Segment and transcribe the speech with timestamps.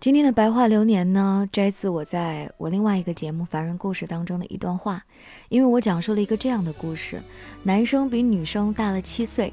[0.00, 5.04] 今天的白话流年呢，摘自我在我另外一个节目《凡人故事》当中的一段话。
[5.50, 7.20] 因为我讲述了一个这样的故事：
[7.64, 9.52] 男生比女生大了七岁，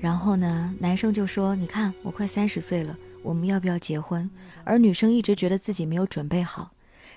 [0.00, 4.30] 然后呢，男生就说：“你看，我快三十岁了，我们要不要结婚？”
[4.62, 6.70] 而女生一直觉得自己没有准备好。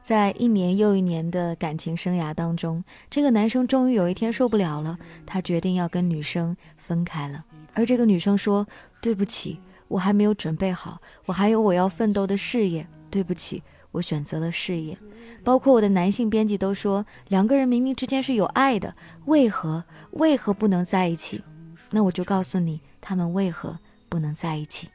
[0.00, 7.44] 在一年又一年的感情生涯当中，这个男生终于有一天受不了了，他决定要跟女生分开了。
[7.74, 8.68] 而这个女生说
[9.02, 9.58] ：“对不起。”
[9.88, 12.86] 我还没有准备好，我还有我要奋斗的事业。
[13.10, 14.96] 对不起，我选择了事业。
[15.42, 21.42] 包括我的男性编辑都说，两个人明明之间是有爱的，为何为何不能在一起？
[21.90, 23.78] 那我就告诉你，他们为何
[24.10, 24.90] 不能在一起。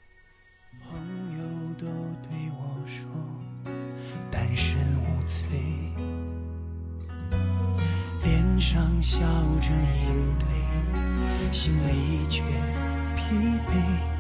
[0.86, 0.96] 朋
[1.36, 1.88] 友都
[2.22, 3.10] 对我说，
[4.30, 5.58] 单身无罪，
[8.24, 9.18] 脸上笑
[9.60, 9.72] 着
[10.06, 12.44] 应对，心里却
[13.16, 14.13] 疲惫。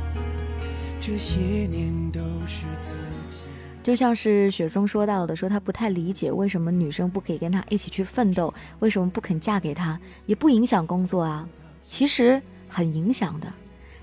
[1.05, 1.35] 这些
[1.67, 2.93] 年都是自
[3.27, 3.41] 己。
[3.83, 11.45] 就像是雪松说到的，说他不太理解为什么女生不可以跟他一起去奋斗，为什么不肯嫁给他，也不影响工作啊？
[11.81, 13.47] 其实很影响的。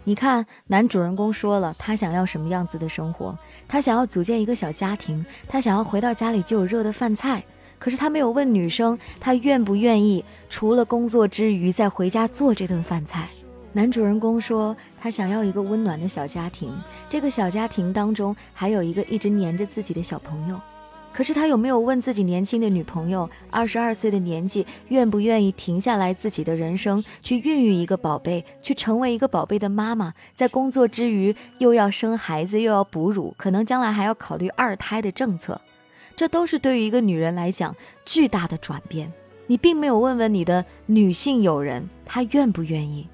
[0.05, 3.39] 你看，男主人公说了，他想要什么样子的生活？
[3.67, 7.43] 他想要组建一个小家庭，他想要回到家里就有热的饭菜。
[7.79, 13.27] 可是他没有问女生，他愿不愿意除了工作之余再回家做这顿饭菜？
[13.73, 16.71] 男主人公说，他想要一个温暖的小家庭，
[17.09, 20.61] 这个小家庭当中还有一个一直黏着自己的小朋友。
[21.13, 35.61] 可是他有没有问自己年轻的女朋友，二十二岁的年纪，愿不愿意停下来自己的人生，去孕育一个宝贝，去成为一个宝贝的妈妈，在工作之余又要生孩子，又要哺乳，可能将来还要考虑二胎的政策，
[36.15, 39.13] 这都是对于一个女人来讲巨大的转变。
[39.49, 43.09] 你并没有问问你的女性友人，她愿不愿意。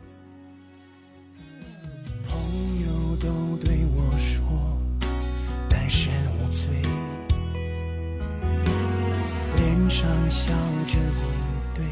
[10.29, 10.53] 笑
[10.87, 11.85] 着应对。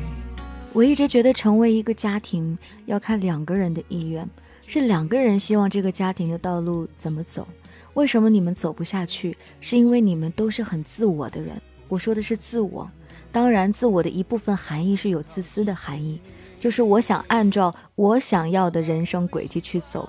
[0.73, 2.57] 我一直觉得，成为一个家庭
[2.87, 4.29] 要看两个人的意愿，
[4.67, 7.47] 是两个人希望这个家庭的道路怎么走。
[7.95, 9.37] 为什么你们走不下去？
[9.61, 11.61] 是因为你们都是很自我的人。
[11.89, 12.91] 我说的是自我，
[13.31, 16.21] 当然，自我的一部分含义是有自私的含义，
[16.59, 20.09] 就是我想按照我想要的人生轨迹去走。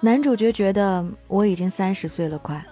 [0.00, 2.64] 男主角觉得我已经三十岁了，快，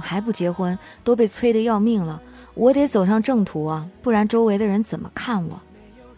[0.00, 2.22] 还不结婚，都被催得要命了。
[2.58, 5.60] 我得走上正途啊，不然周围的人怎么看我？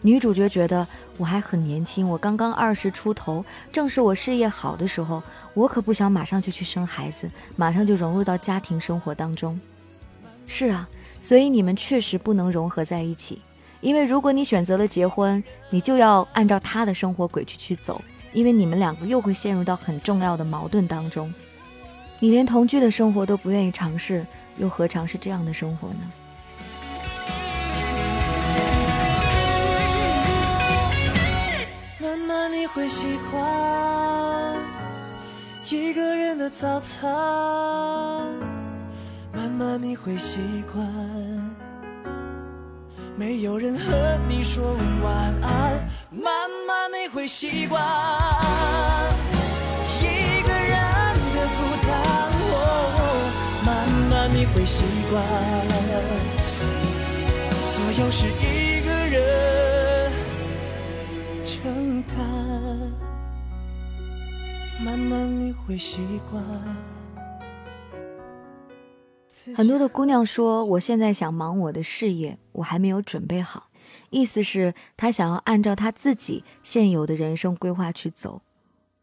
[0.01, 0.85] 女主角觉得
[1.19, 5.21] 我还很年轻，我刚刚二十出头，正是我事业好的时候，
[5.53, 9.61] 我可不想马上就去生孩子，马上就融入到家庭生活当中。
[10.47, 13.39] 是啊，所以你们确实不能融合在一起，
[13.79, 18.01] 因为如果你选择了结婚，你就要按照他的生活轨迹去走，
[18.33, 21.31] 因为你们两个又会陷入到很重要的矛盾当中。
[22.19, 24.25] 你连同居的生活都不愿意尝试，
[24.57, 25.99] 又何尝是这样的生活呢？
[32.51, 34.55] 你会喜欢
[35.69, 37.09] 一个人的早餐，
[39.33, 40.37] 慢慢你会习
[40.71, 40.85] 惯
[43.15, 44.63] 没有人和你说
[45.03, 47.81] 晚安，慢慢你会习惯。
[50.01, 50.71] 一个人
[51.35, 51.89] 的孤单，
[53.65, 53.69] 慢
[54.09, 55.23] 慢你会习惯。
[57.71, 59.60] 所有是一个人。
[62.13, 62.21] 他
[64.83, 66.43] 慢慢你会习惯。
[69.55, 73.69] 很多的姑娘说，我现在想忙我的事业，我还没有准备好。
[74.09, 78.41] 意思是，她想要按照她自己现有的人生规划去走。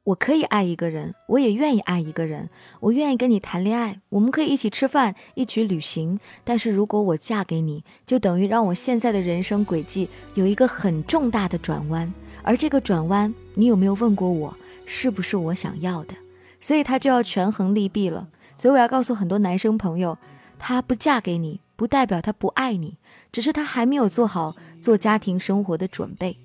[0.05, 2.49] 我可以爱一个人，我也愿意爱一个人，
[2.81, 6.19] 我愿意跟你谈恋爱，我们可以一起吃饭，一起旅行。
[6.45, 12.11] 但是如果我嫁给你，就等于让我现在的人生轨迹有一个很重大的转弯。
[12.49, 14.57] 而这个转弯，你有没有问过我？
[14.87, 16.15] 是不是我想要的？
[16.61, 18.27] 所以他就要权衡利弊了。
[18.57, 20.17] 所以我要告诉很多男生朋友，
[20.59, 22.97] 他不嫁给你，不代表他不爱你，
[23.31, 26.39] 只是他还没有做好做家庭生活的准备。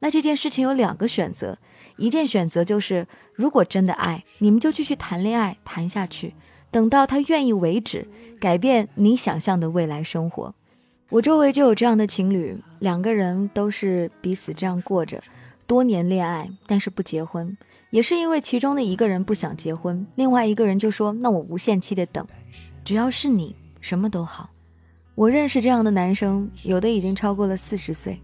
[0.00, 1.56] 那这件事情有两个选择，
[1.96, 6.34] 一件选择就是，如果真的爱，你们就继续谈恋爱，谈下去，
[6.70, 8.06] 等到他愿意为止，
[8.38, 10.54] 改变你想象的未来生活。
[11.08, 15.18] 我周围就有这样的情侣，两个人都是彼此这样过着，
[15.68, 17.54] 多年恋爱，但是不结婚。
[17.90, 22.26] 也是因为其中的一个人不想结婚，另外一个人就说：“那我无限期的等，
[22.86, 24.48] 只要是你，什么都好。”
[25.14, 28.18] 我认识这样的男生，有的已经超过了四十岁，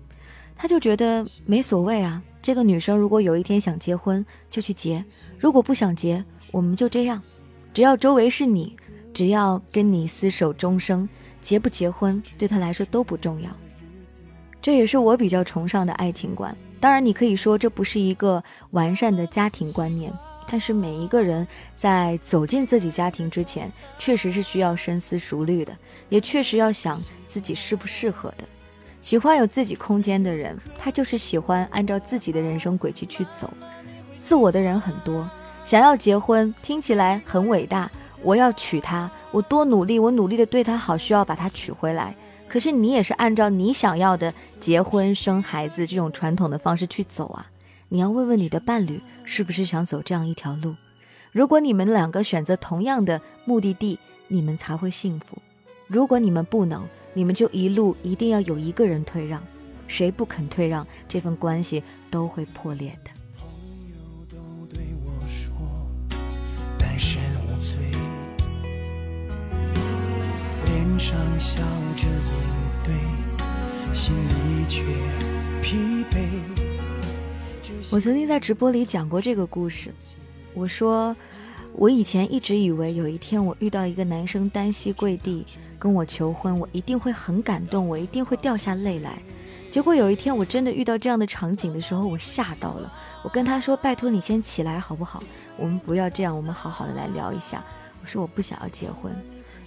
[0.57, 2.23] 他就觉得没所谓啊。
[2.41, 5.05] 这个女生如果有一天想结婚，就去结；
[5.39, 7.21] 如果不想结，我们就这样。
[7.75, 8.75] 只要周围是你，
[9.13, 11.07] 只要跟你厮守终生，
[11.43, 13.51] 结不结婚对他来说都不重要。
[14.63, 16.57] 这也是我比较崇尚的爱情观。
[16.85, 20.13] 当然，你可以说这不是一个完善的家庭观念，
[20.47, 25.75] 但是每一个人在走进自己家庭之前，确实是需要深思熟虑的，
[26.11, 28.45] 也确实要想自己适不适合的。
[29.01, 33.51] 喜欢有自己空间的人，他就是喜欢按照自己的人生轨迹去走。
[34.23, 35.27] 自我的人很多，
[35.65, 37.91] 想要结婚听起来很伟大。
[38.21, 42.15] 我要娶她，我多努力，我努力的对她好，需要把她娶回来。
[42.49, 47.51] 可是你也是按照你想要的结婚生孩子这种传统的方式去走啊！
[47.89, 50.75] 你要问问你的伴侣是不是想走这样一条路。
[51.33, 53.99] 如果你们两个选择同样的目的地，
[54.29, 55.39] 你们才会幸福。
[55.87, 59.43] 如果你们不能，你们就一路一定要有一个人退让。
[59.87, 63.11] 谁不肯退让，这份关系都会破裂的。
[71.05, 71.63] 上笑
[71.95, 72.95] 着应对，
[73.93, 74.83] 心里却
[75.61, 76.31] 疲惫。
[77.93, 79.93] 我曾经在直播里讲过这个故事。
[80.55, 81.15] 我说，
[81.75, 85.45] 我以前一直以为有一天我遇到一个男生单膝跪地
[85.79, 89.19] 跟我求婚，我一定会很感动，我一定会掉下泪来。
[89.71, 92.91] 结果有一天我真的遇到这样的场景的时候，我吓到了。
[93.23, 95.23] 我跟他说：“拜托你先起来好不好？
[95.59, 97.63] 我们不要这样，我们好好的来聊一下。”
[98.01, 99.15] 我说：“我不想要结婚。”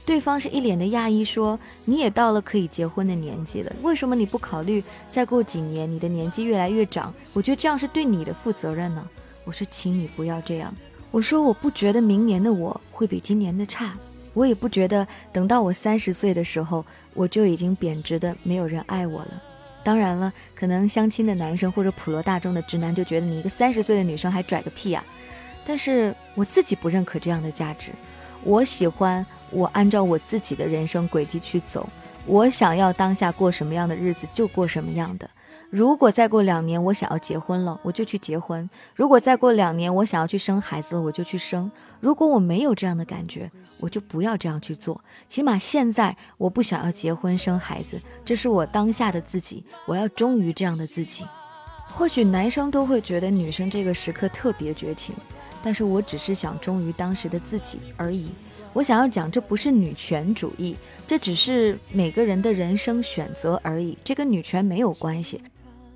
[0.07, 4.81] 对方是一脸的讶异，说：“你也到了可以结婚的年纪了，为什么你不考虑
[5.11, 5.91] 再过几年？
[5.91, 9.05] 你的年纪越来越长，我觉得这样是对你的负责任呢。”
[9.43, 10.73] 我说：“请你不要这样。”
[11.11, 13.95] 我说：“我不觉得明年的我会比今年的差，
[14.33, 19.43] 我也不觉得等到我三十岁的时候，我就已经贬值的没有人爱我了。
[19.83, 25.03] 当然了，可能相亲的男生或者普罗大众的直男就觉得你一个三十岁的女生还拽个屁呀，
[25.65, 27.91] 但是我自己不认可这样的价值，
[28.43, 31.87] 我喜欢。”我按照我自己的人生轨迹去走，
[32.25, 35.29] 我想要当下过什么样的日子就过什么样的。
[35.69, 41.71] 如果再过两年我想要结婚了，我就去结婚；如果再过两年我想要去生孩子，我就去生。
[42.01, 43.49] 如果我没有这样的感觉，
[43.79, 45.01] 我就不要这样去做。
[45.29, 51.25] 起码现在我不想要结婚生孩子，这是我当下的自己，我要忠于这样的自己。
[51.87, 55.15] 或许男生都会觉得女生这个时刻特别绝情，
[55.63, 58.29] 但是我只是想忠于当时的自己而已。
[58.73, 60.75] 我想要讲，这不是女权主义，
[61.07, 63.97] 这只是每个人的人生选择而已。
[64.03, 65.41] 这跟女权没有关系，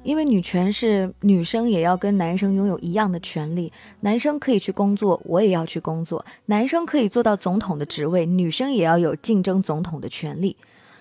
[0.02, 10.58] 因为女权是女生也要跟男生拥有一样的权利，男生可以去工作，我也要去工作；男生可以做到总统的职位，女生也要有竞争总统的权利。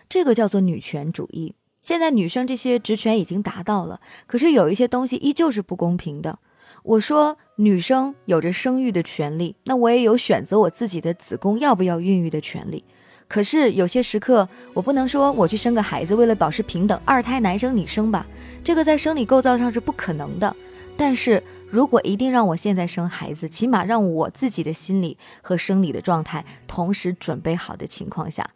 [0.06, 1.54] 这个叫做女权主义。
[1.80, 6.38] 现在女生这些职权已经达到了，可是有一些东西依旧是不公平的。
[6.82, 7.36] 我说。
[7.56, 12.82] 女生有着生育的权利，那我也有选择我自己的子宫要不要孕育的权利。
[13.28, 18.26] 可是有些时刻，我不能说我去生个孩子，为了保持平等，二胎男生你生吧，
[18.64, 20.56] 这个在生理构造上是不可能的。
[20.96, 28.48] 但是如果一定让我现在生孩子，起码让我自己的心理和生理的状态同时准备好的情况下，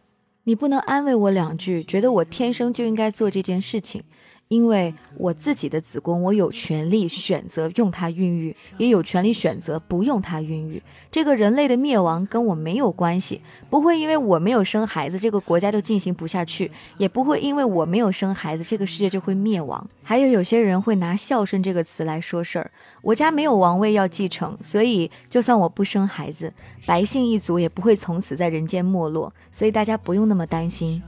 [0.45, 4.03] 你不能安慰我两句，觉得我天生就应该做这件事情。
[4.49, 10.83] 因为我自己的子宫，我有权利选择用它孕育，也有权利选择不用它孕育。
[11.11, 19.89] 这个人类的灭亡跟我没有关系，不会因为我没有生孩子，这个国家就进行不下去，也不会因为我没有生孩子，这个世界就会灭亡。
[20.03, 22.71] 还有有些人会拿孝顺这个词来说事儿，
[23.03, 26.53] 我家没有王位要继承，所以就算我不生孩子，
[26.87, 31.03] 白姓一族也不会从此在人间没落，所以大家不用那么担心。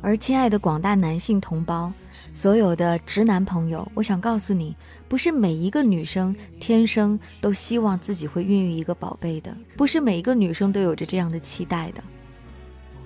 [0.00, 1.92] 而亲爱的广大男性同胞。
[2.34, 4.76] 所有的直男朋友，我想告诉你，
[5.08, 12.02] 不是每一个女生天生都希望自己会孕育一个宝贝的，不是每一个女生都有着这样的期待的。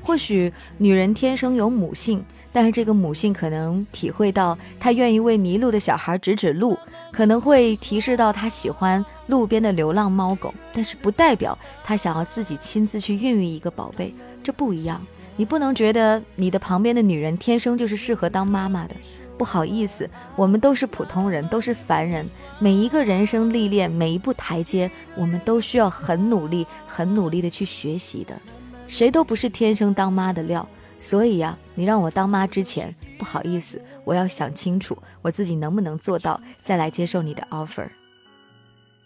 [0.02, 2.22] 或许女人天生有母性，
[2.52, 6.76] 但是这个母性可能体会到她愿意为迷路的小孩指指路，
[7.12, 15.00] 可能会提示到她喜欢路边的流浪猫狗，但是不代表她想要自己亲自去孕育一个宝贝，这不一样。
[15.42, 18.94] 你不能觉得你的旁边的女人天生就是适合当妈妈的。
[19.36, 22.24] 不好意思，我们都是普通人，都是凡人。
[22.60, 28.40] 每一个人生历练，每一步台阶，我们都需要很努力、很努力的去学习的。
[28.86, 30.64] 谁都不是天生当妈的料，
[31.00, 37.88] 所以呀，你让我当妈之前，不好意思，我要想清楚我自己能不能做到，再来接受你的 offer。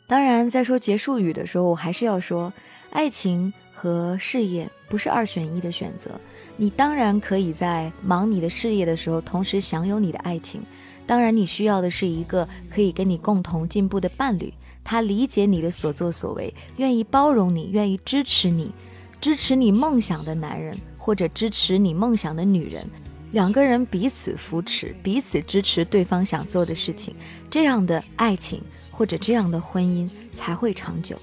[0.06, 2.52] 当然，在说结束语的时候，我还是要说，
[2.90, 6.10] 爱情和事业不是二选一的选择。
[6.56, 10.62] 你当然可以在忙你的事业的时候，同时享有你的爱情。
[11.06, 14.52] 当然，你需要的是一个可以跟你共同进步的伴侣，
[14.82, 18.72] 他理解你的所作所为，愿意包容你，愿意支持你。
[19.20, 22.84] 支持你梦想的男人，或者支持你梦想的女人，
[23.32, 27.14] 两个人彼此扶持，彼此支持对方想做的事情，
[27.48, 31.16] 这样的爱情或者这样的婚姻才会长久。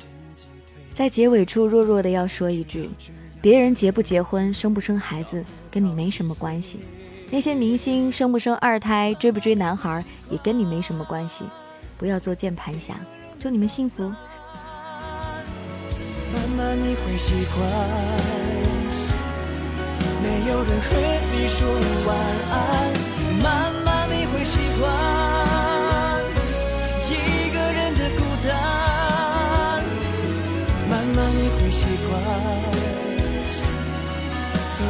[0.93, 2.89] 在结尾处，弱弱的要说一句：
[3.43, 6.77] 别人结不结婚、生不生孩子，跟你没什么关系；
[7.29, 11.43] 那些明星生不生二胎、追不追男孩，也跟你没什么关系。
[11.97, 12.95] 不要做键盘侠，
[13.37, 14.03] 祝你们幸福。
[16.31, 17.67] 慢慢你会习惯，
[20.23, 20.95] 没有人和
[21.33, 21.67] 你说
[22.07, 22.17] 晚
[22.49, 22.93] 安。
[23.43, 24.89] 慢慢你会习惯
[27.09, 27.11] 一
[27.53, 29.83] 个人的孤单。
[30.89, 32.13] 慢慢你会习惯，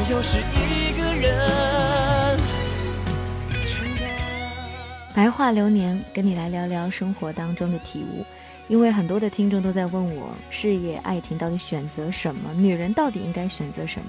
[0.09, 2.39] 又是一个人。
[5.15, 8.25] 白话流年，跟你来聊聊生活当中的体悟。
[8.67, 12.53] 因为很多的听众都在问我，事业、爱情到底选择什么？
[12.55, 14.07] 女人到底应该选择什么？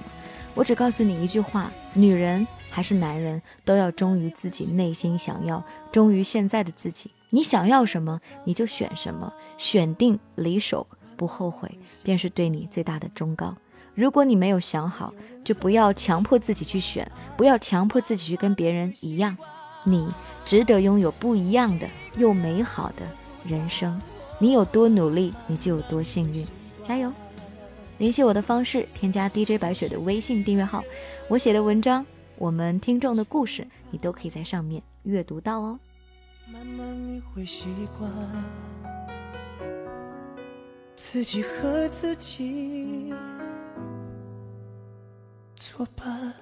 [0.55, 7.11] 我只告诉你一句话：女人还是男人，都要忠于自己内心想要，忠于现在的自己。
[7.31, 10.87] 你想要什么，你就选什么，选定离手，
[11.17, 11.71] 不后悔，
[12.03, 13.55] 便是对你最大的忠告。
[13.95, 19.37] 如果你没有想好，就不要强迫自己去选，不要强迫自己去跟别人一样。
[19.85, 20.09] 你
[20.45, 21.87] 值得拥有不一样的
[22.17, 23.03] 又美好的
[23.47, 24.01] 人生。
[24.39, 26.45] 你有多努力，你就有多幸运。
[26.83, 27.13] 加油！
[27.99, 30.83] 联系我的方式：添加 DJ 白雪的微信订阅号，
[31.29, 32.05] 我写的文章，
[32.37, 35.79] 我们听众的故事，你都可以在上面阅读到哦。
[36.53, 38.11] 慢慢你会习惯
[40.97, 43.15] 自己和自己
[45.67, 46.35] 作伴